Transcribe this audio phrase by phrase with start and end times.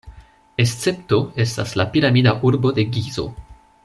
[0.57, 3.27] Escepto estas la piramida urbo de Gizo.